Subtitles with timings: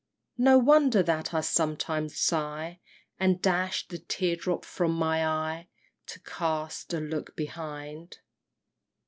[0.39, 2.79] No wonder that I sometimes sigh,
[3.19, 5.67] And dash the tear drop from my eye,
[6.07, 8.17] To cast a look behind!